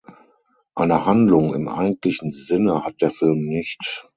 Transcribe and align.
Eine 0.73 1.05
Handlung 1.05 1.53
im 1.53 1.67
eigentlichen 1.67 2.31
Sinne 2.31 2.83
hat 2.83 3.01
der 3.03 3.11
Film 3.11 3.45
nicht. 3.45 4.07